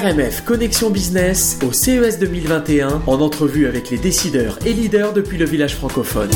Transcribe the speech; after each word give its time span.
RMF 0.00 0.44
Connexion 0.46 0.88
Business 0.88 1.58
au 1.62 1.72
CES 1.72 2.18
2021 2.18 3.02
en 3.06 3.20
entrevue 3.20 3.66
avec 3.66 3.90
les 3.90 3.98
décideurs 3.98 4.58
et 4.64 4.72
leaders 4.72 5.12
depuis 5.12 5.36
le 5.36 5.44
village 5.44 5.76
francophone. 5.76 6.30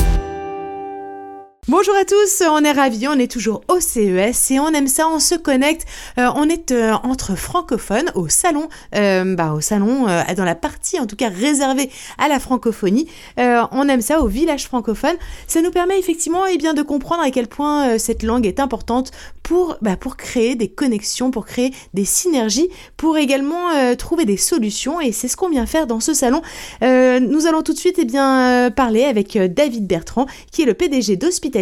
Bonjour 1.67 1.95
à 1.95 2.05
tous, 2.05 2.43
on 2.47 2.63
est 2.63 2.73
ravis, 2.73 3.07
on 3.07 3.17
est 3.17 3.31
toujours 3.31 3.61
au 3.69 3.79
CES 3.79 4.51
et 4.51 4.59
on 4.59 4.67
aime 4.67 4.87
ça, 4.87 5.07
on 5.07 5.19
se 5.19 5.33
connecte, 5.33 5.87
euh, 6.19 6.29
on 6.35 6.47
est 6.47 6.71
euh, 6.71 6.93
entre 7.01 7.35
francophones 7.35 8.11
au 8.13 8.27
salon, 8.27 8.69
euh, 8.93 9.33
bah, 9.33 9.51
au 9.51 9.61
salon 9.61 10.05
dans 10.37 10.43
la 10.43 10.53
partie 10.53 10.99
en 10.99 11.07
tout 11.07 11.15
cas 11.15 11.29
réservée 11.29 11.89
à 12.19 12.27
la 12.27 12.39
francophonie, 12.39 13.07
on 13.37 13.89
aime 13.89 14.01
ça 14.01 14.21
au 14.21 14.27
village 14.27 14.65
francophone, 14.65 15.15
ça 15.47 15.63
nous 15.63 15.71
permet 15.71 15.97
effectivement 15.97 16.45
eh 16.45 16.57
bien, 16.57 16.75
de 16.75 16.83
comprendre 16.83 17.23
à 17.23 17.31
quel 17.31 17.47
point 17.47 17.97
cette 17.97 18.21
langue 18.21 18.45
est 18.45 18.59
importante 18.59 19.09
pour, 19.41 19.77
bah, 19.81 19.97
pour 19.97 20.17
créer 20.17 20.53
des 20.53 20.67
connexions, 20.67 21.31
pour 21.31 21.47
créer 21.47 21.73
des 21.95 22.05
synergies, 22.05 22.69
pour 22.95 23.17
également 23.17 23.95
trouver 23.97 24.25
des 24.25 24.37
solutions 24.37 25.01
et 25.01 25.11
c'est 25.11 25.27
ce 25.27 25.35
qu'on 25.35 25.49
vient 25.49 25.65
faire 25.65 25.87
dans 25.87 25.99
ce 25.99 26.13
salon. 26.13 26.43
nous 26.81 27.47
allons 27.47 27.63
tout 27.63 27.73
de 27.73 27.79
suite 27.79 27.95
eh 27.97 28.05
bien, 28.05 28.69
parler 28.75 29.05
avec 29.05 29.35
David 29.35 29.87
Bertrand 29.87 30.27
qui 30.51 30.61
est 30.61 30.65
le 30.65 30.75
PDG 30.75 31.15
d'Hospital 31.15 31.54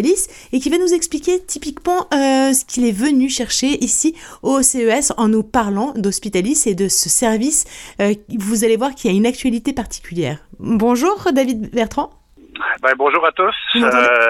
et 0.52 0.60
qui 0.60 0.70
va 0.70 0.78
nous 0.78 0.94
expliquer 0.94 1.44
typiquement 1.46 2.08
euh, 2.14 2.54
ce 2.54 2.66
qu'il 2.66 2.86
est 2.86 2.92
venu 2.92 3.30
chercher 3.30 3.68
ici 3.84 4.16
au 4.42 4.62
CES 4.62 5.14
en 5.18 5.28
nous 5.28 5.44
parlant 5.44 5.94
d'Hospitalis 5.96 6.64
et 6.66 6.76
de 6.76 6.88
ce 6.88 7.10
service. 7.10 7.66
Euh, 8.02 8.14
vous 8.40 8.64
allez 8.64 8.78
voir 8.78 8.96
qu'il 8.96 9.12
y 9.12 9.14
a 9.14 9.18
une 9.18 9.26
actualité 9.26 9.74
particulière. 9.74 10.40
Bonjour 10.60 11.28
David 11.32 11.72
Bertrand. 11.72 12.12
Ben, 12.82 12.94
bonjour 12.98 13.26
à 13.26 13.32
tous. 13.32 13.54
Euh, 13.76 13.82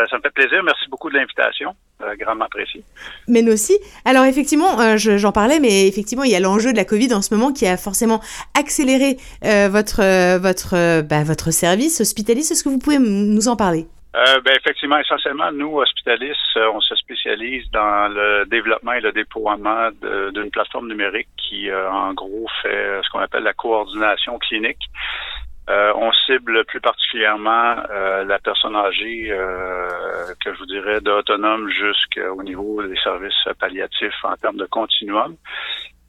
ça 0.10 0.18
me 0.18 0.22
fait 0.22 0.32
plaisir. 0.34 0.64
Merci 0.64 0.90
beaucoup 0.90 1.10
de 1.10 1.16
l'invitation. 1.16 1.76
grandement 2.20 2.46
apprécié. 2.46 2.84
Mais 3.28 3.42
nous 3.42 3.54
aussi. 3.54 3.74
Alors 4.06 4.26
effectivement, 4.26 4.98
j'en 4.98 5.32
parlais, 5.32 5.60
mais 5.60 5.88
effectivement, 5.88 6.24
il 6.24 6.32
y 6.32 6.36
a 6.36 6.40
l'enjeu 6.40 6.72
de 6.72 6.78
la 6.78 6.86
Covid 6.86 7.14
en 7.14 7.22
ce 7.22 7.34
moment 7.34 7.54
qui 7.54 7.68
a 7.68 7.78
forcément 7.78 8.22
accéléré 8.60 9.18
votre, 9.70 10.38
votre, 10.38 11.02
bah, 11.02 11.24
votre 11.24 11.52
service 11.52 12.02
Hospitalis. 12.02 12.48
Est-ce 12.52 12.64
que 12.64 12.70
vous 12.70 12.80
pouvez 12.80 13.00
nous 13.00 13.48
en 13.48 13.56
parler? 13.56 13.88
Euh, 14.16 14.42
ben, 14.42 14.54
effectivement, 14.56 15.00
essentiellement, 15.00 15.52
nous, 15.52 15.80
hospitalistes, 15.80 16.40
euh, 16.58 16.70
on 16.72 16.82
se 16.82 16.96
spécialise 16.96 17.70
dans 17.72 18.14
le 18.14 18.46
développement 18.46 18.94
et 18.94 19.02
le 19.02 19.12
déploiement 19.12 19.90
d'une 20.34 20.52
plateforme 20.52 20.88
numérique 20.88 21.30
qui, 21.38 21.70
euh, 21.70 21.90
en 21.90 22.14
gros, 22.14 22.48
fait 22.62 23.02
ce 23.04 23.10
qu'on 23.10 23.20
appelle 23.20 23.44
la 23.44 23.54
coordination 23.54 24.38
clinique. 24.38 24.86
on 25.68 26.12
cible 26.26 26.64
plus 26.66 26.82
particulièrement 26.82 27.76
la 28.28 28.38
personne 28.40 28.76
âgée, 28.76 29.30
que 30.44 30.54
je 30.54 30.60
vous 30.60 30.66
dirais 30.66 31.00
d'autonome 31.02 31.70
jusqu'au 31.70 32.44
niveau 32.44 32.84
des 32.84 32.98
services 32.98 33.48
palliatifs 33.60 34.24
en 34.24 34.36
termes 34.36 34.58
de 34.58 34.66
continuum. 34.66 35.36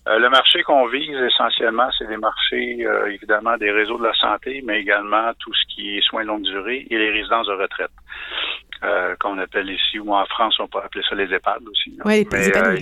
Euh, 0.06 0.18
le 0.18 0.28
marché 0.28 0.62
qu'on 0.62 0.86
vise 0.86 1.16
essentiellement, 1.16 1.88
c'est 1.96 2.08
les 2.08 2.18
marchés 2.18 2.84
euh, 2.84 3.10
évidemment 3.10 3.56
des 3.56 3.70
réseaux 3.70 3.96
de 3.96 4.04
la 4.04 4.12
santé, 4.14 4.62
mais 4.64 4.80
également 4.80 5.32
tout 5.38 5.52
ce 5.54 5.74
qui 5.74 5.96
est 5.96 6.02
soins 6.02 6.24
longue 6.24 6.42
durée 6.42 6.86
et 6.90 6.98
les 6.98 7.10
résidences 7.10 7.46
de 7.46 7.52
retraite. 7.52 7.90
Euh, 8.82 9.14
qu'on 9.18 9.38
appelle 9.38 9.70
ici, 9.70 9.98
ou 9.98 10.12
en 10.14 10.26
France, 10.26 10.56
on 10.60 10.66
peut 10.66 10.80
appeler 10.84 11.02
ça 11.08 11.14
les 11.14 11.32
EHPAD 11.32 11.62
aussi. 11.66 11.96
Oui, 12.04 12.26
les 12.30 12.48
EHPAD 12.48 12.78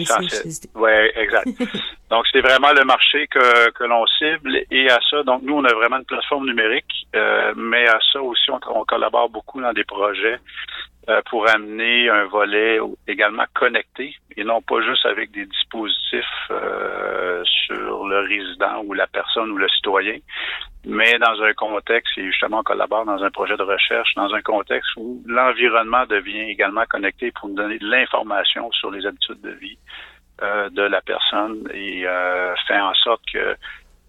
Oui, 0.75 0.91
exact. 1.15 1.47
donc, 2.11 2.25
c'est 2.33 2.41
vraiment 2.41 2.73
le 2.73 2.85
marché 2.85 3.29
que, 3.29 3.71
que 3.71 3.85
l'on 3.85 4.05
cible 4.19 4.63
et 4.69 4.91
à 4.91 4.99
ça, 5.09 5.23
donc 5.23 5.43
nous, 5.43 5.55
on 5.55 5.65
a 5.65 5.73
vraiment 5.73 5.99
une 5.99 6.05
plateforme 6.05 6.47
numérique, 6.47 7.07
mais 7.55 7.87
à 7.87 8.01
ça 8.13 8.21
aussi, 8.21 8.51
on, 8.51 8.59
on 8.75 8.85
collabore 8.85 9.29
beaucoup 9.29 9.61
dans 9.61 9.73
des 9.73 9.85
projets 9.85 10.41
euh, 10.41 10.92
pour 11.31 11.49
amener 11.49 12.09
un 12.09 12.27
volet 12.27 12.79
également 13.09 13.45
connecté 13.55 14.15
et 14.37 14.45
non 14.45 14.63
pas 14.63 14.81
juste 14.83 15.05
avec 15.07 15.33
des 15.33 15.47
dispositifs 15.47 16.25
euh, 16.51 17.43
sur 17.45 18.07
le 18.07 18.21
résident 18.21 18.83
ou 18.85 18.93
la 18.93 19.07
personne 19.07 19.51
ou 19.51 19.57
le 19.57 19.69
citoyen, 19.69 20.17
mais 20.85 21.19
dans 21.19 21.43
un 21.43 21.53
contexte, 21.55 22.17
et 22.19 22.25
justement 22.27 22.61
on 22.61 22.63
collabore 22.63 23.05
dans 23.05 23.23
un 23.23 23.31
projet 23.31 23.57
de 23.57 23.63
recherche, 23.63 24.15
dans 24.15 24.33
un 24.33 24.43
contexte 24.43 24.91
où 24.97 25.23
l'environnement 25.27 26.07
devient 26.07 26.51
également 26.51 26.85
connecté 26.89 27.33
pour 27.33 27.49
nous 27.49 27.57
donner 27.57 27.79
de 27.79 27.87
l'information 27.87 28.71
sur 28.73 28.91
les 28.91 29.05
habitudes 29.07 29.41
de 29.41 29.51
vie 29.51 29.79
euh, 30.43 30.71
de 30.71 30.83
la 30.83 31.01
personne 31.01 31.69
et 31.75 32.05
fait 32.67 32.81
en 32.81 32.95
sorte 32.95 33.23
que 33.33 33.57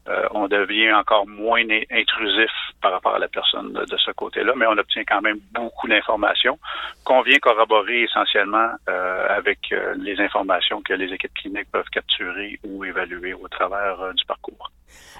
euh, 0.09 0.27
on 0.31 0.47
devient 0.47 0.91
encore 0.93 1.25
moins 1.27 1.63
intrusif 1.91 2.51
par 2.81 2.91
rapport 2.91 3.15
à 3.15 3.19
la 3.19 3.29
personne 3.29 3.71
de, 3.71 3.97
ce 3.97 4.11
côté-là, 4.11 4.53
mais 4.55 4.65
on 4.67 4.77
obtient 4.77 5.03
quand 5.05 5.21
même 5.21 5.39
beaucoup 5.51 5.87
d'informations 5.87 6.59
qu'on 7.05 7.21
vient 7.21 7.39
corroborer 7.39 8.03
essentiellement 8.03 8.71
euh, 8.89 9.27
avec 9.29 9.59
euh, 9.71 9.95
les 9.97 10.19
informations 10.19 10.81
que 10.81 10.93
les 10.93 11.13
équipes 11.13 11.33
cliniques 11.33 11.71
peuvent 11.71 11.89
capturer 11.89 12.59
ou 12.65 12.83
évaluer 12.83 13.33
au 13.33 13.47
travers 13.47 14.13
du 14.13 14.25
parcours. 14.25 14.71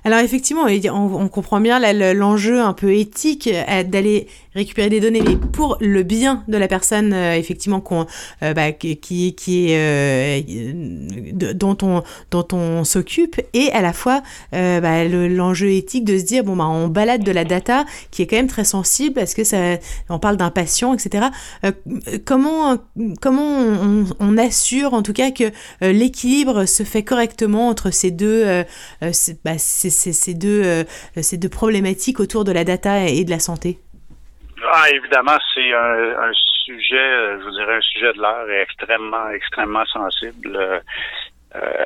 Alors 0.06 0.20
effectivement, 0.20 0.66
on, 0.66 1.28
comprend 1.30 1.62
bien 1.62 1.80
l'enjeu 2.14 2.60
un 2.60 2.74
peu 2.74 2.94
éthique 2.94 3.48
euh, 3.48 3.84
d'aller 3.84 4.28
récupérer 4.54 4.90
des 4.90 5.00
données, 5.00 5.22
mais 5.26 5.38
pour 5.38 5.78
le 5.80 6.04
bien 6.04 6.44
de 6.50 6.58
la 6.58 6.68
personne, 6.68 7.14
euh, 7.14 7.36
effectivement, 7.36 7.80
qu'on, 7.80 8.06
euh, 8.44 8.54
bah, 8.54 8.74
qui, 8.74 8.98
qui 9.34 9.72
est 9.72 10.44
dont 11.54 11.78
on 11.82 12.04
dont 12.32 12.48
on 12.52 12.84
s'occupe, 12.84 13.40
et 13.54 13.72
à 13.72 13.82
la 13.82 13.94
fois 13.94 14.22
bah, 14.52 15.06
l'enjeu 15.06 15.72
éthique 15.72 16.06
de 16.06 16.18
se 16.18 16.24
dire 16.24 16.44
bon 16.44 16.56
bah 16.56 16.66
on 16.68 16.88
balade 16.88 17.24
de 17.24 17.32
la 17.32 17.46
data 17.46 17.86
qui 18.12 18.22
est 18.22 18.28
quand 18.28 18.36
même 18.36 18.48
très 18.48 18.66
sensible 18.66 19.14
parce 19.16 19.34
que 19.34 19.44
ça, 19.44 19.78
on 20.10 20.20
parle 20.20 20.38
d'un 20.38 20.52
patient, 20.52 20.94
etc. 20.94 21.28
comment 22.26 22.78
comment 23.22 23.58
on, 23.60 24.06
on, 24.20 24.38
assure 24.38 24.94
en 24.94 25.02
tout 25.02 25.14
cas 25.14 25.32
que 25.32 25.52
l'équilibre 25.82 26.66
se 26.66 26.84
fait 26.84 27.04
correctement 27.04 27.70
entre 27.70 27.92
ces 27.92 28.12
deux 28.12 28.64
bah, 29.44 29.58
ces, 29.64 30.34
deux, 30.34 30.64
euh, 30.64 30.84
ces 31.22 31.38
deux 31.38 31.50
problématiques 31.50 32.20
autour 32.20 32.44
de 32.44 32.52
la 32.52 32.64
data 32.64 33.08
et 33.08 33.24
de 33.24 33.30
la 33.30 33.40
santé? 33.40 33.80
Ah, 34.72 34.90
évidemment, 34.92 35.38
c'est 35.54 35.74
un, 35.74 36.32
sujet, 36.66 36.96
euh, 36.96 37.40
je 37.40 37.44
vous 37.44 37.52
dirais, 37.52 37.76
un 37.76 37.82
sujet 37.82 38.14
de 38.14 38.20
l'heure 38.20 38.50
extrêmement, 38.62 39.30
extrêmement 39.30 39.86
sensible. 39.86 40.56
Euh, 40.56 40.80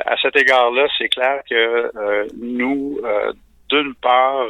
à 0.05 0.15
cet 0.21 0.35
égard-là, 0.35 0.87
c'est 0.97 1.09
clair 1.09 1.41
que 1.49 1.91
nous, 2.39 3.01
d'une 3.69 3.95
part, 3.95 4.45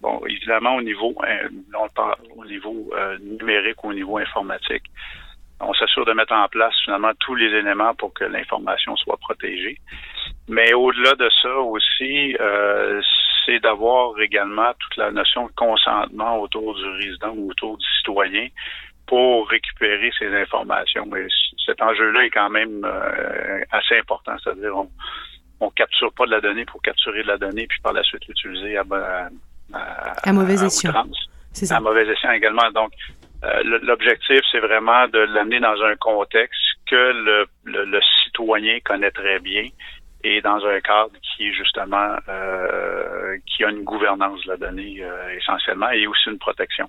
bon, 0.00 0.20
évidemment, 0.28 0.76
au 0.76 0.82
niveau, 0.82 1.12
on 1.74 1.88
parle 1.88 2.14
au 2.36 2.44
niveau 2.44 2.92
numérique, 3.20 3.82
au 3.82 3.92
niveau 3.92 4.18
informatique, 4.18 4.84
on 5.62 5.72
s'assure 5.74 6.04
de 6.04 6.12
mettre 6.12 6.32
en 6.32 6.48
place 6.48 6.74
finalement 6.84 7.12
tous 7.20 7.34
les 7.34 7.46
éléments 7.46 7.94
pour 7.94 8.12
que 8.12 8.24
l'information 8.24 8.96
soit 8.96 9.16
protégée. 9.16 9.78
Mais 10.48 10.72
au-delà 10.74 11.14
de 11.14 11.30
ça 11.40 11.56
aussi, 11.56 12.36
euh, 12.40 13.00
c'est 13.46 13.60
d'avoir 13.60 14.18
également 14.20 14.72
toute 14.78 14.96
la 14.96 15.10
notion 15.10 15.46
de 15.46 15.52
consentement 15.52 16.40
autour 16.40 16.74
du 16.74 16.88
résident 16.88 17.32
ou 17.36 17.50
autour 17.50 17.78
du 17.78 17.86
citoyen 17.98 18.48
pour 19.06 19.48
récupérer 19.48 20.10
ces 20.18 20.34
informations. 20.34 21.06
Mais 21.06 21.26
cet 21.64 21.80
enjeu-là 21.80 22.24
est 22.24 22.30
quand 22.30 22.50
même 22.50 22.84
euh, 22.84 23.60
assez 23.70 23.98
important, 23.98 24.32
c'est-à-dire 24.42 24.76
on 24.76 24.88
on 25.62 25.70
capture 25.70 26.12
pas 26.12 26.26
de 26.26 26.32
la 26.32 26.40
donnée 26.40 26.64
pour 26.64 26.82
capturer 26.82 27.22
de 27.22 27.28
la 27.28 27.38
donnée 27.38 27.66
puis 27.68 27.80
par 27.82 27.92
la 27.92 28.02
suite 28.02 28.26
l'utiliser 28.26 28.76
à, 28.76 28.82
à, 29.72 30.28
à, 30.28 30.32
mauvais 30.32 30.54
escient. 30.54 30.92
C'est 31.52 31.66
ça. 31.66 31.76
À 31.76 31.80
mauvais 31.80 32.04
escient 32.04 32.32
également. 32.32 32.68
Donc 32.72 32.92
euh, 33.44 33.78
l'objectif, 33.82 34.40
c'est 34.50 34.60
vraiment 34.60 35.08
de 35.08 35.18
l'amener 35.18 35.60
dans 35.60 35.80
un 35.82 35.96
contexte 35.96 36.60
que 36.86 36.94
le, 36.94 37.46
le 37.64 38.00
citoyen 38.24 38.78
connaît 38.84 39.10
très 39.10 39.38
bien 39.40 39.64
et 40.24 40.40
dans 40.40 40.64
un 40.64 40.80
cadre 40.80 41.12
qui 41.20 41.48
est 41.48 41.52
justement 41.52 42.16
euh, 42.28 43.36
qui 43.46 43.64
a 43.64 43.70
une 43.70 43.84
gouvernance 43.84 44.44
de 44.44 44.50
la 44.50 44.56
donnée 44.56 44.98
euh, 45.00 45.36
essentiellement 45.36 45.90
et 45.90 46.06
aussi 46.06 46.28
une 46.30 46.38
protection. 46.38 46.88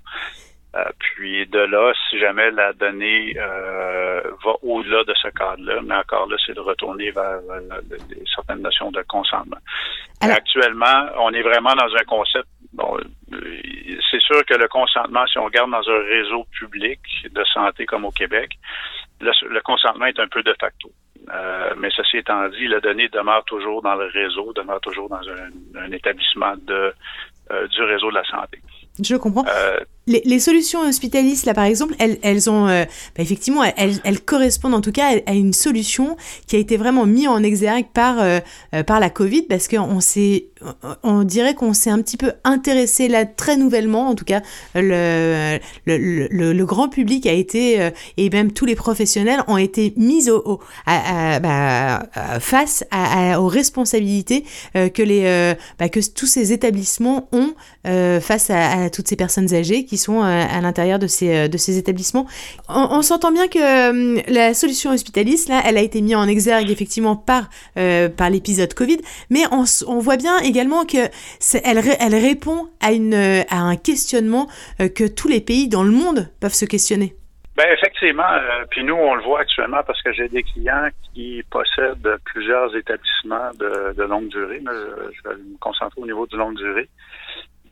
Euh, 0.75 0.83
puis 0.97 1.45
de 1.47 1.59
là, 1.59 1.93
si 2.09 2.19
jamais 2.19 2.49
la 2.51 2.73
donnée 2.73 3.33
va 3.35 4.53
au-delà 4.63 5.03
de 5.03 5.13
ce 5.21 5.27
cadre-là, 5.29 5.81
mais 5.83 5.95
encore 5.95 6.27
là, 6.27 6.35
c'est 6.45 6.53
de 6.53 6.59
retourner 6.59 7.11
vers 7.11 7.39
certaines 8.33 8.61
notions 8.61 8.91
de 8.91 9.03
consentement. 9.07 9.57
Actuellement, 10.21 11.05
on 11.19 11.31
est 11.31 11.43
vraiment 11.43 11.75
dans 11.75 11.93
un 11.95 12.03
concept. 12.05 12.47
Bon, 12.73 12.97
sûr 14.33 14.45
que 14.45 14.53
le 14.55 14.67
consentement, 14.67 15.25
si 15.27 15.37
on 15.37 15.45
regarde 15.45 15.71
dans 15.71 15.89
un 15.89 16.03
réseau 16.03 16.45
public 16.59 16.99
de 17.31 17.43
santé 17.53 17.85
comme 17.85 18.05
au 18.05 18.11
Québec, 18.11 18.57
le 19.21 19.61
consentement 19.61 20.05
est 20.05 20.19
un 20.19 20.27
peu 20.27 20.43
de 20.43 20.55
facto. 20.59 20.91
Euh, 21.33 21.73
mais 21.77 21.89
ceci 21.95 22.17
étant 22.17 22.49
dit, 22.49 22.67
la 22.67 22.79
donnée 22.79 23.07
demeure 23.07 23.45
toujours 23.45 23.81
dans 23.81 23.95
le 23.95 24.07
réseau, 24.07 24.51
demeure 24.53 24.81
toujours 24.81 25.07
dans 25.07 25.21
un, 25.21 25.91
établissement 25.91 26.53
de, 26.57 26.93
euh, 27.51 27.67
du 27.67 27.81
réseau 27.83 28.09
de 28.09 28.15
la 28.15 28.25
santé. 28.25 28.59
Je 29.01 29.15
comprends. 29.15 29.45
Euh, 30.09 30.19
les, 30.25 30.39
solutions 30.39 30.81
hospitalistes, 30.81 31.45
là 31.45 31.53
par 31.53 31.63
exemple, 31.65 31.95
elles, 31.99 32.17
elles 32.21 32.49
ont, 32.49 32.67
euh, 32.67 32.83
bah, 33.15 33.23
effectivement, 33.23 33.63
elles, 33.63 33.99
elles, 34.03 34.19
correspondent 34.19 34.73
en 34.73 34.81
tout 34.81 34.91
cas 34.91 35.11
à 35.25 35.33
une 35.33 35.53
solution 35.53 36.17
qui 36.47 36.55
a 36.55 36.59
été 36.59 36.77
vraiment 36.77 37.05
mise 37.05 37.27
en 37.27 37.41
exergue 37.43 37.85
par, 37.93 38.19
euh, 38.19 38.39
euh, 38.73 38.83
par 38.83 38.99
la 38.99 39.09
Covid, 39.09 39.43
parce 39.43 39.67
qu'on 39.67 39.99
s'est, 39.99 40.47
on 41.03 41.23
dirait 41.23 41.55
qu'on 41.55 41.73
s'est 41.73 41.89
un 41.89 42.01
petit 42.01 42.17
peu 42.17 42.33
intéressé 42.43 43.07
là 43.07 43.25
très 43.25 43.57
nouvellement, 43.57 44.09
en 44.09 44.15
tout 44.15 44.25
cas, 44.25 44.41
le, 44.75 45.59
le, 45.85 46.53
le, 46.53 46.65
grand 46.65 46.87
public 46.87 47.25
a 47.25 47.33
été, 47.33 47.89
et 48.17 48.29
même 48.29 48.53
tous 48.53 48.65
les 48.65 48.75
professionnels 48.75 49.43
ont 49.47 49.57
été 49.57 49.93
mis 49.97 50.29
au, 50.29 50.59
à, 50.85 51.39
bah, 51.39 52.07
face 52.39 52.85
à, 52.91 53.41
aux 53.41 53.47
responsabilités 53.47 54.45
que, 54.73 55.01
les, 55.01 55.55
bah, 55.79 55.89
que 55.89 55.99
tous 56.09 56.27
ces 56.27 56.53
établissements 56.53 57.27
ont 57.33 57.53
face 58.21 58.49
à, 58.49 58.89
toutes 58.89 59.09
ces 59.09 59.17
personnes 59.17 59.53
âgées 59.53 59.85
sont 59.97 60.23
euh, 60.23 60.25
à, 60.25 60.61
l'intérieur 60.61 60.99
de 60.99 61.07
ces, 61.07 61.47
euh, 61.47 61.79
établissements. 61.79 62.25
On, 62.69 63.01
s'entend 63.01 63.31
bien 63.31 63.47
que 63.47 63.59
euh, 63.59 64.21
la 64.27 64.53
solution 64.53 64.91
hospitaliste, 64.91 65.51
elle 65.65 65.77
a 65.77 65.81
été 65.81 66.01
mise 66.01 66.15
en 66.15 66.27
exergue 66.27 66.69
effectivement 66.69 67.15
par, 67.15 67.49
l'épisode 67.75 68.73
Covid, 68.73 68.99
mais 69.29 69.41
on, 69.51 69.99
voit 69.99 70.17
bien 70.17 70.37
également 70.39 70.85
que 70.85 71.09
elle, 71.63 71.81
elle 71.99 72.15
répond 72.15 72.69
à, 72.81 72.89
un 73.57 73.75
questionnement 73.75 74.47
que 74.79 75.07
tous 75.07 75.27
les 75.27 75.41
pays 75.41 75.67
dans 75.67 75.83
le 75.83 75.91
monde 75.91 76.29
peuvent 76.39 76.53
se 76.53 76.65
questionner. 76.65 77.15
Ben 77.55 77.67
effectivement, 77.71 78.23
puis 78.71 78.83
nous 78.83 78.95
on 78.95 79.13
le 79.13 79.21
voit 79.21 79.41
actuellement 79.41 79.81
parce 79.85 80.01
que 80.01 80.11
j'ai 80.13 80.27
des 80.27 80.41
clients 80.41 80.89
qui 81.13 81.43
possèdent 81.51 82.17
plusieurs 82.25 82.75
établissements 82.75 83.51
de, 83.59 84.03
longue 84.03 84.29
durée. 84.29 84.59
Mais 84.63 84.71
je, 84.71 85.29
vais 85.29 85.35
me 85.35 85.57
concentrer 85.59 86.01
au 86.01 86.05
niveau 86.05 86.25
de 86.25 86.35
longue 86.35 86.55
durée 86.55 86.89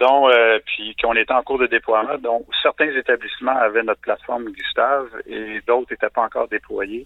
euh, 0.04 0.60
puis 0.66 0.96
qu'on 1.02 1.14
était 1.14 1.34
en 1.34 1.44
cours 1.44 1.60
de 1.60 1.68
déploiement. 1.68 2.18
Donc, 2.18 2.46
certains 2.62 2.90
établissements 2.90 3.56
avaient 3.56 3.84
notre 3.84 4.02
plateforme 4.02 4.50
Gustave 4.52 5.08
et 5.28 5.62
d'autres 5.68 5.92
n'étaient 5.92 6.10
pas 6.10 6.24
encore 6.24 6.48
déployés. 6.48 7.06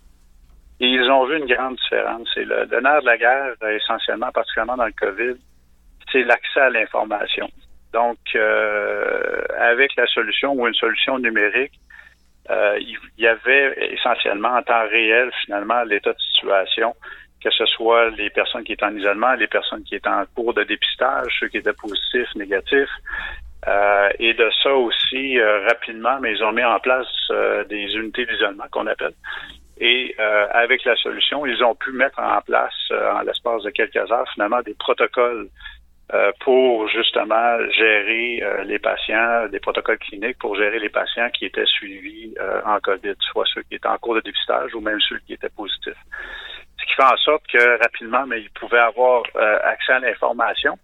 Et 0.79 0.87
ils 0.87 1.09
ont 1.09 1.25
vu 1.25 1.37
une 1.37 1.45
grande 1.45 1.75
différence. 1.75 2.27
C'est 2.33 2.43
le, 2.43 2.65
nerf 2.81 3.01
de 3.01 3.05
la 3.05 3.17
guerre, 3.17 3.53
essentiellement, 3.69 4.31
particulièrement 4.31 4.77
dans 4.77 4.85
le 4.85 4.93
COVID, 4.99 5.35
c'est 6.11 6.23
l'accès 6.23 6.59
à 6.59 6.69
l'information. 6.69 7.49
Donc, 7.93 8.17
euh, 8.35 9.41
avec 9.57 9.95
la 9.95 10.05
solution 10.07 10.53
ou 10.53 10.67
une 10.67 10.73
solution 10.73 11.17
numérique, 11.17 11.79
euh, 12.49 12.77
il 12.79 12.97
y 13.17 13.27
avait 13.27 13.93
essentiellement 13.93 14.49
en 14.49 14.61
temps 14.61 14.87
réel, 14.89 15.31
finalement, 15.45 15.83
l'état 15.83 16.11
de 16.11 16.19
situation 16.19 16.93
que 17.45 17.51
ce 17.51 17.65
soit 17.67 18.09
les 18.09 18.31
personnes 18.31 18.63
qui 18.63 18.73
étaient 18.73 18.85
en 18.85 18.95
isolement, 18.95 19.35
les 19.35 19.45
personnes 19.45 19.83
qui 19.83 19.93
étaient 19.93 20.09
en 20.09 20.23
cours 20.33 20.55
de 20.55 20.63
dépistage, 20.63 21.27
ceux 21.39 21.47
qui 21.47 21.57
étaient 21.57 21.73
positifs, 21.73 22.33
négatifs. 22.35 22.89
Euh, 23.67 24.09
et 24.17 24.33
de 24.33 24.49
ça 24.63 24.73
aussi, 24.73 25.39
euh, 25.39 25.67
rapidement, 25.67 26.19
mais 26.19 26.33
ils 26.33 26.43
ont 26.43 26.51
mis 26.51 26.63
en 26.63 26.79
place 26.79 27.07
euh, 27.29 27.63
des 27.65 27.85
unités 27.95 28.25
d'isolement 28.25 28.65
qu'on 28.71 28.87
appelle. 28.87 29.13
Et 29.77 30.15
avec 30.17 30.85
la 30.85 30.95
solution, 30.95 31.45
ils 31.45 31.61
ont 31.61 31.75
pu 31.75 31.91
mettre 31.91 32.17
en 32.19 32.39
place, 32.39 32.73
en 32.91 33.19
l'espace 33.23 33.61
de 33.63 33.71
quelques 33.71 34.09
heures, 34.09 34.25
finalement, 34.33 34.61
des 34.61 34.73
protocoles 34.73 35.49
pour 36.39 36.87
justement 36.87 37.57
gérer 37.71 38.41
les 38.63 38.79
patients, 38.79 39.49
des 39.51 39.59
protocoles 39.59 39.97
cliniques 39.97 40.37
pour 40.39 40.55
gérer 40.55 40.79
les 40.79 40.87
patients 40.87 41.29
qui 41.31 41.43
étaient 41.43 41.65
suivis 41.65 42.33
en 42.65 42.79
COVID, 42.79 43.15
soit 43.19 43.43
ceux 43.53 43.63
qui 43.63 43.75
étaient 43.75 43.89
en 43.89 43.97
cours 43.97 44.15
de 44.15 44.21
dépistage 44.21 44.73
ou 44.75 44.79
même 44.79 45.01
ceux 45.01 45.19
qui 45.27 45.33
étaient 45.33 45.49
positifs 45.49 45.99
qui 46.85 46.93
fait 46.93 47.03
en 47.03 47.17
sorte 47.17 47.45
que 47.47 47.81
rapidement, 47.81 48.25
mais 48.25 48.41
ils 48.41 48.49
pouvaient 48.51 48.79
avoir 48.79 49.23
euh, 49.35 49.59
accès 49.63 49.93
à 49.93 49.99
l'information. 49.99 50.77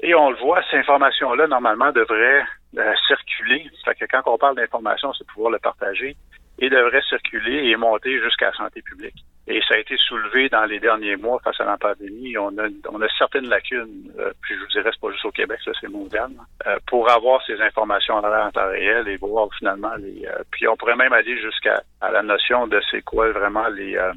Et 0.00 0.14
on 0.14 0.30
le 0.30 0.36
voit, 0.36 0.62
cette 0.70 0.80
information-là, 0.80 1.46
normalement, 1.46 1.92
devrait 1.92 2.44
euh, 2.76 2.94
circuler. 3.06 3.70
Fait 3.84 3.94
que 3.94 4.04
quand 4.06 4.22
on 4.26 4.38
parle 4.38 4.56
d'information, 4.56 5.12
c'est 5.12 5.26
pouvoir 5.28 5.52
le 5.52 5.58
partager 5.58 6.16
et 6.58 6.68
devrait 6.68 7.02
circuler 7.08 7.68
et 7.68 7.76
monter 7.76 8.20
jusqu'à 8.20 8.46
la 8.46 8.52
santé 8.52 8.82
publique. 8.82 9.24
Et 9.48 9.60
ça 9.66 9.74
a 9.74 9.78
été 9.78 9.96
soulevé 9.96 10.48
dans 10.48 10.64
les 10.64 10.78
derniers 10.78 11.16
mois 11.16 11.40
face 11.42 11.60
à 11.60 11.64
la 11.64 11.76
pandémie. 11.76 12.38
On 12.38 12.56
a, 12.58 12.68
on 12.90 13.02
a 13.02 13.08
certaines 13.18 13.48
lacunes, 13.48 14.12
euh, 14.18 14.30
puis 14.40 14.54
je 14.54 14.60
vous 14.60 14.66
dirais, 14.68 14.90
c'est 14.92 15.00
pas 15.00 15.10
juste 15.10 15.24
au 15.24 15.32
Québec, 15.32 15.58
c'est 15.64 15.88
mondial, 15.88 16.30
euh, 16.66 16.78
pour 16.86 17.10
avoir 17.10 17.44
ces 17.44 17.60
informations 17.60 18.14
en 18.14 18.50
temps 18.52 18.68
réel 18.68 19.08
et 19.08 19.16
voir 19.16 19.48
finalement 19.58 19.94
les. 19.96 20.24
Euh, 20.26 20.42
puis 20.52 20.68
on 20.68 20.76
pourrait 20.76 20.94
même 20.94 21.12
aller 21.12 21.36
jusqu'à 21.40 21.82
à 22.00 22.12
la 22.12 22.22
notion 22.22 22.68
de 22.68 22.80
c'est 22.90 23.02
quoi 23.02 23.32
vraiment 23.32 23.68
les, 23.68 23.92
les 23.92 24.12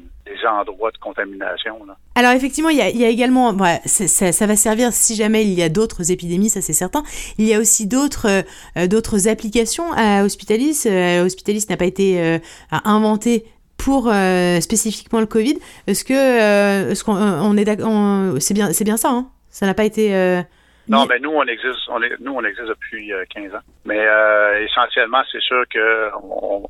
endroits 0.46 0.90
de 0.90 0.98
contamination. 0.98 1.84
Là. 1.84 1.96
Alors 2.14 2.32
effectivement, 2.32 2.70
il 2.70 2.78
y 2.78 2.82
a, 2.82 2.88
il 2.88 2.98
y 2.98 3.04
a 3.04 3.08
également, 3.08 3.52
ouais, 3.52 3.80
ça, 3.84 4.32
ça, 4.32 4.46
va 4.46 4.56
servir 4.56 4.92
si 4.92 5.14
jamais 5.14 5.42
il 5.42 5.52
y 5.52 5.62
a 5.62 5.68
d'autres 5.68 6.10
épidémies, 6.10 6.50
ça 6.50 6.60
c'est 6.62 6.72
certain. 6.72 7.02
Il 7.38 7.46
y 7.46 7.54
a 7.54 7.58
aussi 7.58 7.86
d'autres 7.86 8.44
d'autres 8.86 9.28
applications 9.28 9.92
à 9.94 10.24
Hospitalis. 10.24 10.86
Hospitalis 11.24 11.66
n'a 11.68 11.76
pas 11.76 11.84
été 11.84 12.40
inventé 12.70 13.44
pour 13.78 14.08
euh, 14.08 14.60
spécifiquement 14.60 15.20
le 15.20 15.26
Covid. 15.26 15.58
Est-ce 15.86 16.04
que 16.04 16.14
euh, 16.14 16.90
est-ce 16.90 17.04
qu'on 17.04 17.16
euh, 17.16 17.40
on 17.42 17.56
est 17.56 17.64
d'accord 17.64 18.40
C'est 18.40 18.54
bien, 18.54 18.72
c'est 18.72 18.84
bien 18.84 18.96
ça. 18.96 19.10
Hein? 19.10 19.28
Ça 19.48 19.66
n'a 19.66 19.74
pas 19.74 19.84
été. 19.84 20.10
non, 20.88 21.06
mais 21.06 21.18
nous 21.18 21.30
on 21.30 21.44
existe, 21.44 21.88
on 21.88 22.02
est, 22.02 22.12
nous 22.20 22.32
on 22.32 22.44
existe 22.44 22.68
depuis 22.68 23.12
15 23.30 23.54
ans. 23.54 23.64
Mais 23.84 24.04
essentiellement, 24.64 25.22
c'est 25.30 25.40
sûr 25.40 25.64
que 25.70 26.10
on, 26.22 26.66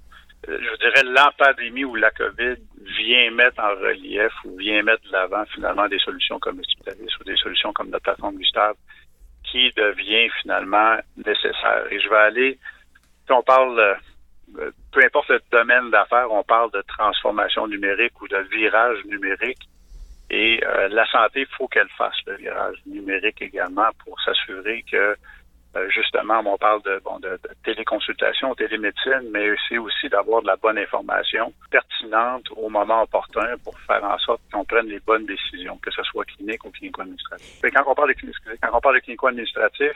je 0.46 0.78
dirais 0.78 1.02
l'empandémie 1.04 1.84
ou 1.84 1.94
la 1.96 2.10
COVID 2.10 2.56
mettre 3.30 3.60
en 3.60 3.74
relief 3.74 4.32
ou 4.44 4.56
vient 4.56 4.82
mettre 4.82 5.02
de 5.04 5.12
l'avant 5.12 5.44
finalement 5.46 5.88
des 5.88 5.98
solutions 5.98 6.38
comme 6.38 6.58
Hospitalis 6.58 7.12
ou 7.20 7.24
des 7.24 7.36
solutions 7.36 7.72
comme 7.72 7.90
notre 7.90 8.02
plateforme 8.02 8.36
Gustave 8.36 8.76
qui 9.44 9.70
devient 9.76 10.28
finalement 10.42 10.96
nécessaire. 11.16 11.86
Et 11.90 12.00
je 12.00 12.08
vais 12.08 12.16
aller, 12.16 12.58
si 13.26 13.32
on 13.32 13.42
parle 13.42 13.96
peu 14.92 15.04
importe 15.04 15.28
le 15.28 15.40
domaine 15.50 15.90
d'affaires, 15.90 16.30
on 16.30 16.42
parle 16.42 16.70
de 16.72 16.82
transformation 16.82 17.66
numérique 17.66 18.20
ou 18.20 18.28
de 18.28 18.38
virage 18.50 19.04
numérique. 19.04 19.68
Et 20.30 20.60
euh, 20.64 20.88
la 20.88 21.06
santé, 21.06 21.40
il 21.40 21.56
faut 21.56 21.68
qu'elle 21.68 21.88
fasse 21.96 22.16
le 22.26 22.36
virage 22.36 22.76
numérique 22.86 23.40
également 23.42 23.88
pour 24.04 24.20
s'assurer 24.22 24.84
que 24.90 25.16
euh, 25.76 25.88
justement, 25.90 26.40
on 26.44 26.56
parle 26.56 26.82
de, 26.82 27.00
bon, 27.04 27.18
de, 27.18 27.38
téléconsultation, 27.64 28.54
télémédecine, 28.54 29.28
mais 29.30 29.48
c'est 29.68 29.78
aussi 29.78 30.08
d'avoir 30.08 30.42
de 30.42 30.46
la 30.46 30.56
bonne 30.56 30.78
information 30.78 31.52
pertinente 31.70 32.46
au 32.56 32.68
moment 32.68 33.02
opportun 33.02 33.56
pour 33.62 33.78
faire 33.80 34.02
en 34.04 34.18
sorte 34.18 34.40
qu'on 34.52 34.64
prenne 34.64 34.86
les 34.86 35.00
bonnes 35.00 35.26
décisions, 35.26 35.76
que 35.78 35.90
ce 35.90 36.02
soit 36.04 36.24
clinique 36.24 36.64
ou 36.64 36.70
clinico-administratif. 36.70 37.60
Quand 37.62 37.84
on 37.86 37.94
parle 37.94 38.14
de 38.14 38.32
quand 38.62 38.70
on 38.72 38.80
parle 38.80 38.94
de 38.96 39.00
clinico-administratif, 39.00 39.92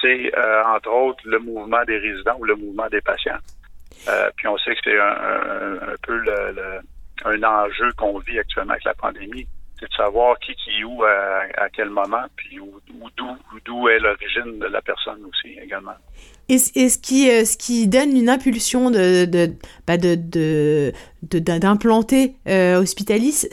c'est 0.00 0.32
euh, 0.36 0.64
entre 0.64 0.90
autres 0.90 1.22
le 1.24 1.38
mouvement 1.38 1.84
des 1.84 1.98
résidents 1.98 2.36
ou 2.38 2.44
le 2.44 2.56
mouvement 2.56 2.88
des 2.88 3.00
patients. 3.00 3.38
Euh, 4.08 4.30
puis 4.36 4.48
on 4.48 4.56
sait 4.58 4.74
que 4.74 4.80
c'est 4.84 4.98
un, 4.98 5.94
peu 6.02 6.16
le, 6.16 6.80
un 7.24 7.42
enjeu 7.42 7.92
qu'on 7.96 8.18
vit 8.18 8.38
actuellement 8.38 8.72
avec 8.72 8.84
la 8.84 8.94
pandémie, 8.94 9.46
c'est 9.84 9.90
de 9.90 9.96
savoir 9.96 10.38
qui 10.38 10.54
qui 10.54 10.80
est 10.80 10.84
où 10.84 11.02
à, 11.02 11.68
quel 11.74 11.90
moment, 11.90 12.24
puis 12.36 12.58
d'où 13.64 13.88
est 13.88 13.98
l'origine 13.98 14.58
de 14.58 14.66
la 14.66 14.82
personne 14.82 15.24
aussi 15.24 15.58
également. 15.62 15.94
Et, 16.50 16.58
ce, 16.58 16.98
qui, 16.98 17.30
euh, 17.30 17.46
ce 17.46 17.56
qui 17.56 17.88
donne 17.88 18.14
une 18.14 18.28
impulsion 18.28 18.90
de, 18.90 19.24
de, 19.24 19.54
bah 19.86 19.96
de, 19.96 20.14
de 20.14 20.92
d'implanter 21.22 22.34
euh, 22.48 22.82
Hospitalis, 22.82 23.46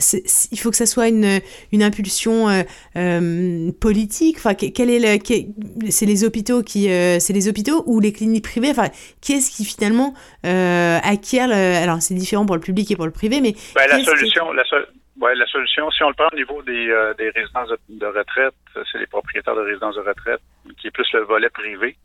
il 0.50 0.58
faut 0.58 0.70
que 0.70 0.76
ça 0.76 0.84
soit 0.84 1.08
une, 1.08 1.40
une 1.72 1.82
impulsion 1.82 2.50
euh, 2.50 2.62
euh 2.96 3.72
politique. 3.80 4.36
Enfin, 4.36 4.52
quel 4.54 4.90
est 4.90 4.98
le, 4.98 5.88
c'est 5.88 6.04
les 6.04 6.24
hôpitaux 6.24 6.62
qui, 6.62 6.84
c'est 6.84 7.32
les 7.32 7.48
hôpitaux 7.48 7.82
ou 7.86 7.98
les 7.98 8.12
cliniques 8.12 8.44
privées? 8.44 8.70
Enfin, 8.70 8.90
qui 9.22 9.32
est-ce 9.32 9.50
qui 9.50 9.64
finalement 9.64 10.12
acquiert 10.42 11.48
le, 11.48 11.54
alors 11.54 12.02
c'est 12.02 12.14
différent 12.14 12.44
pour 12.44 12.56
le 12.56 12.60
public 12.60 12.90
et 12.90 12.96
pour 12.96 13.06
le 13.06 13.12
privé, 13.12 13.40
mais 13.40 13.54
ben, 13.74 13.86
la 13.88 14.04
solution, 14.04 14.52
la, 14.52 14.64
la 15.22 15.46
solution, 15.46 15.90
si 15.90 16.02
on 16.02 16.08
le 16.08 16.14
prend 16.14 16.28
au 16.32 16.36
niveau 16.36 16.62
des, 16.62 16.86
des 17.18 17.30
résidences 17.30 17.70
de 17.88 18.06
retraite, 18.06 18.54
c'est 18.90 18.98
les 18.98 19.06
propriétaires 19.06 19.54
de 19.54 19.60
résidences 19.60 19.96
de 19.96 20.00
retraite, 20.00 20.40
qui 20.78 20.88
est 20.88 20.90
plus 20.90 21.10
le 21.12 21.20
volet 21.20 21.50
privé. 21.50 21.96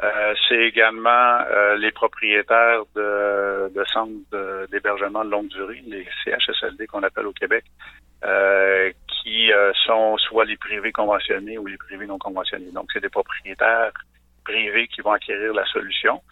Euh, 0.00 0.34
c'est 0.48 0.62
également 0.62 1.40
euh, 1.50 1.76
les 1.76 1.90
propriétaires 1.90 2.82
de, 2.94 3.68
de 3.74 3.84
centres 3.92 4.12
d'hébergement 4.70 5.24
de, 5.24 5.30
longue 5.30 5.48
durée, 5.48 5.82
les 5.86 6.06
CHSLD 6.24 6.86
qu'on 6.86 7.02
appelle 7.02 7.26
au 7.26 7.32
Québec, 7.32 7.64
euh, 8.24 8.92
qui 9.08 9.50
sont 9.86 10.16
soit 10.18 10.44
les 10.44 10.56
privés 10.56 10.92
conventionnés 10.92 11.58
ou 11.58 11.66
les 11.66 11.76
privés 11.76 12.06
non 12.06 12.18
conventionnés. 12.18 12.70
Donc, 12.72 12.90
c'est 12.92 13.00
des 13.00 13.08
propriétaires 13.08 13.92
privés 14.44 14.86
qui 14.86 15.00
vont 15.00 15.12
acquérir 15.12 15.52
la 15.52 15.64
solution. 15.66 16.22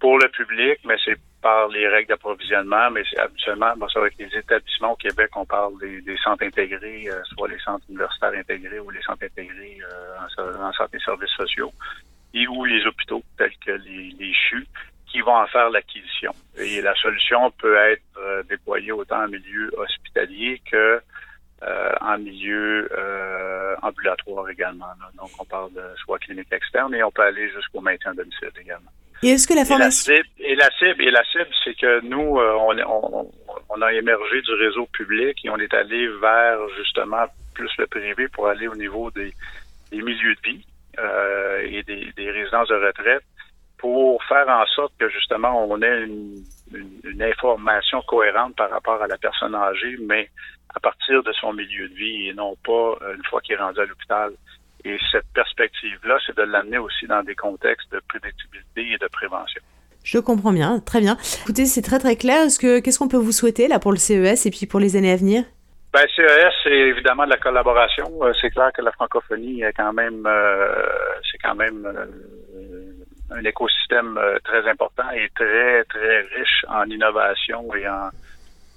Pour 0.00 0.18
le 0.18 0.28
public, 0.28 0.80
mais 0.84 0.96
c'est 1.04 1.16
par 1.42 1.68
les 1.68 1.88
règles 1.88 2.08
d'approvisionnement, 2.08 2.90
mais 2.90 3.02
habituellement, 3.18 3.72
bon, 3.76 3.88
ça 3.88 4.00
va 4.00 4.06
les 4.16 4.38
établissements 4.38 4.92
au 4.92 4.96
Québec, 4.96 5.30
on 5.36 5.44
parle 5.44 5.78
des, 5.80 6.16
centres 6.22 6.44
intégrés, 6.44 7.08
soit 7.34 7.48
les 7.48 7.58
centres 7.58 7.84
universitaires 7.88 8.32
intégrés 8.34 8.78
ou 8.78 8.90
les 8.90 9.02
centres 9.02 9.24
intégrés 9.24 9.78
en, 10.38 10.68
en 10.68 10.72
santé 10.72 10.98
et 10.98 11.00
services 11.00 11.30
sociaux 11.30 11.72
et 12.34 12.46
ou 12.48 12.64
les 12.64 12.84
hôpitaux 12.86 13.22
tels 13.36 13.56
que 13.64 13.72
les, 13.72 14.32
CHU 14.32 14.66
qui 15.06 15.20
vont 15.20 15.36
en 15.36 15.46
faire 15.46 15.68
l'acquisition. 15.70 16.32
Et 16.56 16.80
la 16.80 16.94
solution 16.94 17.50
peut 17.52 17.76
être 17.76 18.02
euh, 18.18 18.42
déployée 18.44 18.92
autant 18.92 19.24
en 19.24 19.28
milieu 19.28 19.70
hospitalier 19.76 20.60
que 20.70 21.02
euh, 21.62 21.92
en 22.00 22.18
milieu 22.18 22.88
euh, 22.92 23.76
ambulatoire 23.82 24.48
également. 24.48 24.88
Donc, 25.16 25.30
on 25.38 25.44
parle 25.44 25.72
de 25.74 25.82
soit 25.96 26.18
clinique 26.18 26.50
externe 26.50 26.94
et 26.94 27.02
on 27.04 27.10
peut 27.10 27.22
aller 27.22 27.50
jusqu'au 27.50 27.80
maintien 27.80 28.12
à 28.12 28.14
domicile 28.14 28.50
également. 28.58 28.90
Et 29.22 29.28
est-ce 29.28 29.46
que 29.46 29.54
la 29.54 29.64
formation... 29.64 30.12
Et 30.38 30.54
la 30.56 30.68
cible, 30.78 31.02
et 31.02 31.10
la 31.10 31.24
cible, 31.24 31.50
c'est 31.64 31.74
que 31.74 32.00
nous, 32.04 32.36
on, 32.38 32.76
on, 32.78 33.30
on, 33.68 33.82
a 33.82 33.92
émergé 33.92 34.42
du 34.42 34.52
réseau 34.54 34.86
public 34.86 35.38
et 35.44 35.50
on 35.50 35.56
est 35.56 35.72
allé 35.72 36.08
vers 36.20 36.58
justement 36.76 37.26
plus 37.54 37.70
le 37.78 37.86
privé 37.86 38.28
pour 38.28 38.48
aller 38.48 38.66
au 38.66 38.74
niveau 38.74 39.10
des, 39.12 39.32
des 39.90 40.02
milieux 40.02 40.34
de 40.34 40.50
vie 40.50 40.64
euh, 40.98 41.60
et 41.64 41.82
des, 41.84 42.12
des, 42.16 42.30
résidences 42.30 42.68
de 42.68 42.74
retraite 42.74 43.22
pour 43.78 44.22
faire 44.24 44.48
en 44.48 44.66
sorte 44.66 44.92
que 44.98 45.08
justement 45.08 45.66
on 45.68 45.80
ait 45.82 46.04
une, 46.04 46.44
une, 47.04 47.22
information 47.22 48.02
cohérente 48.02 48.56
par 48.56 48.70
rapport 48.70 49.02
à 49.02 49.06
la 49.06 49.18
personne 49.18 49.54
âgée, 49.54 49.96
mais 50.00 50.28
à 50.74 50.80
partir 50.80 51.22
de 51.22 51.32
son 51.32 51.52
milieu 51.52 51.88
de 51.88 51.94
vie 51.94 52.28
et 52.28 52.34
non 52.34 52.56
pas 52.64 52.96
une 53.14 53.24
fois 53.24 53.40
qu'il 53.40 53.54
est 53.54 53.58
rendu 53.58 53.80
à 53.80 53.84
l'hôpital. 53.84 54.32
Et 54.84 54.98
cette 55.10 55.26
perspective-là, 55.34 56.18
c'est 56.26 56.36
de 56.36 56.42
l'amener 56.42 56.78
aussi 56.78 57.06
dans 57.06 57.22
des 57.22 57.34
contextes 57.34 57.90
de 57.92 58.00
prédictibilité 58.08 58.92
et 58.92 58.98
de 58.98 59.06
prévention. 59.08 59.62
Je 60.04 60.18
comprends 60.18 60.52
bien, 60.52 60.80
très 60.80 61.00
bien. 61.00 61.16
Écoutez, 61.42 61.66
c'est 61.66 61.82
très 61.82 61.98
très 61.98 62.16
clair. 62.16 62.46
Est-ce 62.46 62.58
que 62.58 62.80
qu'est-ce 62.80 62.98
qu'on 62.98 63.08
peut 63.08 63.16
vous 63.16 63.32
souhaiter 63.32 63.68
là 63.68 63.78
pour 63.78 63.92
le 63.92 63.98
CES 63.98 64.46
et 64.46 64.50
puis 64.50 64.66
pour 64.66 64.80
les 64.80 64.96
années 64.96 65.12
à 65.12 65.16
venir? 65.16 65.44
Ben, 65.92 66.06
CES, 66.16 66.54
c'est 66.64 66.70
évidemment 66.70 67.24
de 67.24 67.30
la 67.30 67.36
collaboration. 67.36 68.10
Euh, 68.22 68.32
c'est 68.40 68.50
clair 68.50 68.70
que 68.72 68.80
la 68.80 68.92
francophonie 68.92 69.62
est 69.62 69.74
quand 69.74 69.92
même, 69.92 70.24
euh, 70.26 70.74
c'est 71.30 71.36
quand 71.38 71.54
même 71.54 71.84
euh, 71.84 73.36
un 73.36 73.44
écosystème 73.44 74.18
très 74.42 74.66
important 74.68 75.08
et 75.14 75.28
très 75.34 75.84
très 75.84 76.20
riche 76.34 76.64
en 76.68 76.84
innovation 76.86 77.74
et 77.74 77.86
en, 77.86 78.08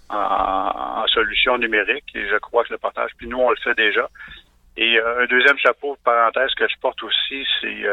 en, 0.09 1.03
en, 1.03 1.07
solutions 1.07 1.57
numériques. 1.57 2.11
Et 2.15 2.27
je 2.27 2.37
crois 2.37 2.65
que 2.65 2.73
le 2.73 2.79
partage, 2.79 3.11
puis 3.17 3.27
nous 3.27 3.39
on 3.39 3.49
le 3.49 3.57
fait 3.63 3.75
déjà. 3.75 4.09
Et 4.77 4.99
un 4.99 5.25
deuxième 5.25 5.57
chapeau, 5.57 5.97
parenthèse, 6.03 6.53
que 6.55 6.67
je 6.67 6.75
porte 6.81 7.01
aussi, 7.03 7.45
c'est 7.61 7.83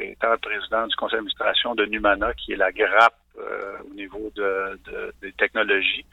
étant 0.00 0.34
président 0.40 0.86
du 0.86 0.96
conseil 0.96 1.16
d'administration 1.16 1.74
de 1.74 1.84
Numana, 1.84 2.32
qui 2.34 2.52
est 2.52 2.56
la 2.56 2.72
grappe 2.72 3.18
au 3.36 3.94
niveau 3.94 4.30
de, 4.34 4.78
de, 4.86 5.12
des 5.20 5.32
technologies. 5.32 6.06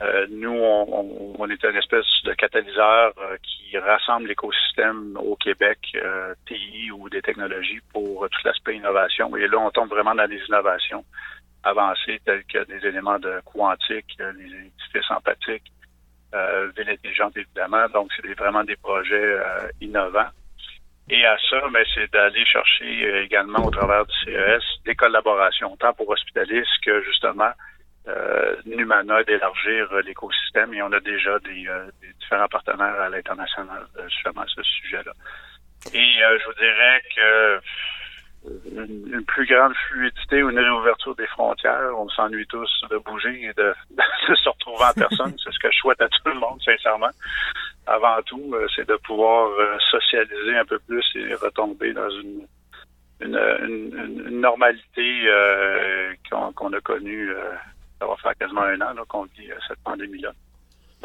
Euh, 0.00 0.26
nous, 0.30 0.52
on, 0.52 1.34
on, 1.38 1.50
est 1.50 1.62
une 1.64 1.76
espèce 1.76 2.06
de 2.24 2.32
catalyseur 2.34 3.12
euh, 3.18 3.36
qui 3.42 3.76
rassemble 3.78 4.28
l'écosystème 4.28 5.16
au 5.16 5.34
Québec, 5.34 5.78
euh, 5.96 6.34
TI 6.46 6.92
ou 6.92 7.08
des 7.08 7.20
technologies 7.20 7.80
pour 7.92 8.28
tout 8.30 8.40
l'aspect 8.44 8.76
innovation. 8.76 9.34
Et 9.36 9.48
là, 9.48 9.58
on 9.58 9.70
tombe 9.70 9.88
vraiment 9.88 10.14
dans 10.14 10.28
des 10.28 10.40
innovations 10.46 11.04
avancées 11.64 12.20
telles 12.24 12.44
que 12.44 12.64
des 12.66 12.86
éléments 12.86 13.18
de 13.18 13.40
quantique, 13.44 14.16
les 14.18 14.44
édifices 14.44 15.10
empathiques, 15.10 15.72
euh, 16.34 16.70
ville 16.76 16.90
intelligente 16.90 17.36
évidemment. 17.36 17.88
Donc, 17.88 18.10
c'est 18.16 18.34
vraiment 18.34 18.64
des 18.64 18.76
projets 18.76 19.38
innovants. 19.80 20.28
Et 21.10 21.24
à 21.24 21.38
ça, 21.48 21.60
ben, 21.72 21.84
c'est 21.94 22.12
d'aller 22.12 22.44
chercher 22.44 23.22
également 23.22 23.64
au 23.64 23.70
travers 23.70 24.04
du 24.04 24.14
CES 24.24 24.62
des 24.84 24.94
collaborations, 24.94 25.74
tant 25.78 25.94
pour 25.94 26.08
Hospitalis 26.10 26.66
que 26.84 27.02
justement 27.02 27.52
euh, 28.08 28.56
Numana 28.64 29.22
d'élargir 29.24 29.92
euh, 29.92 30.02
l'écosystème 30.02 30.72
et 30.72 30.82
on 30.82 30.92
a 30.92 31.00
déjà 31.00 31.38
des, 31.40 31.66
euh, 31.68 31.90
différents 32.20 32.48
partenaires 32.48 33.00
à 33.00 33.10
l'international 33.10 33.86
euh, 33.98 34.08
justement 34.08 34.42
à 34.42 34.46
ce 34.46 34.62
sujet-là. 34.62 35.12
Et 35.92 36.14
je 36.18 36.44
vous 36.46 36.54
dirais 36.54 37.02
que 37.14 37.60
une, 38.74 39.24
plus 39.26 39.46
grande 39.46 39.74
fluidité 39.88 40.42
ou 40.42 40.50
une 40.50 40.58
réouverture 40.58 40.96
des 40.96 40.97
frontières, 41.48 41.90
on 41.96 42.08
s'ennuie 42.10 42.46
tous 42.46 42.70
de 42.90 42.98
bouger 42.98 43.42
et 43.42 43.52
de, 43.56 43.74
se 44.34 44.48
retrouver 44.48 44.84
en 44.84 44.92
personne. 44.92 45.34
C'est 45.42 45.52
ce 45.52 45.58
que 45.58 45.70
je 45.70 45.78
souhaite 45.78 46.00
à 46.00 46.08
tout 46.08 46.28
le 46.28 46.34
monde, 46.34 46.60
sincèrement. 46.62 47.10
Avant 47.86 48.20
tout, 48.26 48.54
c'est 48.76 48.86
de 48.86 48.96
pouvoir 48.96 49.48
socialiser 49.90 50.56
un 50.56 50.64
peu 50.64 50.78
plus 50.80 51.04
et 51.14 51.34
retomber 51.34 51.92
dans 51.92 52.10
une 52.10 52.46
une, 53.20 54.40
normalité 54.40 55.26
qu'on 56.30 56.72
a 56.72 56.80
connue 56.80 57.34
ça 57.98 58.06
va 58.06 58.16
faire 58.16 58.36
quasiment 58.36 58.62
un 58.62 58.80
an 58.80 59.04
qu'on 59.08 59.24
vit 59.24 59.50
euh, 59.50 59.56
cette 59.66 59.80
pandémie-là. 59.80 60.32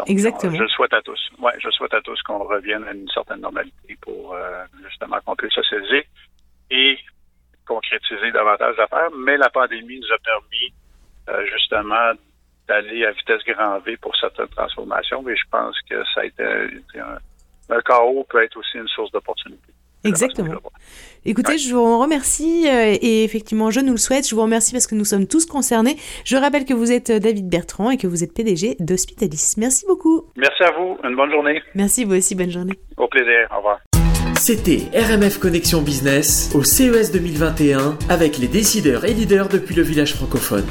Exactement. 0.08 0.56
je 0.56 0.62
le 0.64 0.68
souhaite 0.70 0.94
à 0.94 1.02
tous. 1.02 1.20
Ouais, 1.40 1.54
je 1.60 1.70
souhaite 1.70 1.94
à 1.94 2.02
tous 2.02 2.20
qu'on 2.24 2.44
revienne 2.44 2.84
à 2.84 2.94
une 2.94 3.08
certaine 3.10 3.42
normalité 3.42 3.98
pour 4.02 4.34
euh, 4.34 4.64
justement 4.88 5.20
qu'on 5.24 5.36
puisse 5.36 5.54
socialiser 5.54 6.08
et 6.72 6.98
concrétiser 7.66 8.32
davantage 8.32 8.76
d'affaires. 8.78 9.10
Mais 9.18 9.38
la 9.38 9.50
pandémie 9.50 10.00
nous 10.00 10.14
a 10.14 10.20
permis 10.20 10.74
euh, 11.30 11.46
justement 11.52 12.12
d'aller 12.68 13.06
à 13.06 13.12
vitesse 13.12 13.42
grand 13.46 13.80
V 13.80 13.98
pour 13.98 14.16
certaines 14.16 14.48
transformations. 14.50 15.28
Et 15.28 15.36
je 15.36 15.44
pense 15.52 15.76
que 15.90 16.04
ça 16.14 16.22
a 16.22 16.26
été 16.26 16.44
un, 16.44 17.18
un 17.70 17.82
chaos 17.82 18.26
peut 18.30 18.44
être 18.44 18.58
aussi 18.58 18.78
une 18.78 18.88
source 18.88 19.12
d'opportunité. 19.12 19.74
Exactement. 20.06 20.56
Écoutez, 21.26 21.58
je 21.58 21.74
vous 21.74 22.00
remercie 22.00 22.68
euh, 22.68 22.98
et 23.02 23.24
effectivement, 23.24 23.72
je 23.72 23.80
nous 23.80 23.94
le 23.94 23.98
souhaite. 23.98 24.28
Je 24.28 24.36
vous 24.36 24.42
remercie 24.42 24.74
parce 24.74 24.86
que 24.86 24.96
nous 24.96 25.06
sommes 25.06 25.28
tous 25.28 25.46
concernés. 25.46 25.96
Je 26.26 26.36
rappelle 26.36 26.66
que 26.66 26.74
vous 26.74 26.92
êtes 26.92 27.10
euh, 27.10 27.20
David 27.20 27.48
Bertrand 27.50 27.90
et 27.90 27.98
que 27.98 28.08
vous 28.08 28.24
êtes 28.24 28.34
PDG 28.34 28.76
d'Hospitalis. 28.80 29.54
Merci 29.58 29.86
beaucoup. 29.88 30.26
Merci 30.36 30.64
à 30.64 30.72
vous. 30.72 30.98
Une 31.04 31.16
bonne 31.16 31.32
journée. 31.32 31.62
Merci, 31.76 32.04
vous 32.04 32.16
aussi. 32.16 32.36
Bonne 32.36 32.52
journée. 32.52 32.74
Au 32.98 33.08
plaisir. 33.08 33.48
Au 33.52 33.58
revoir. 33.58 33.80
C'était 34.46 34.90
RMF 34.94 35.38
Connexion 35.38 35.82
Business 35.82 36.52
au 36.54 36.66
CES 36.66 37.14
2021 37.14 37.98
avec 38.10 38.38
les 38.38 38.50
décideurs 38.50 39.06
et 39.06 39.14
leaders 39.14 39.48
depuis 39.48 39.74
le 39.74 39.84
village 39.84 40.16
francophone. 40.16 40.66